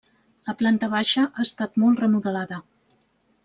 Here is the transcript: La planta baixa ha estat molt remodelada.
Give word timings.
La 0.49 0.55
planta 0.61 0.89
baixa 0.93 1.27
ha 1.27 1.45
estat 1.47 1.79
molt 1.85 2.03
remodelada. 2.05 2.61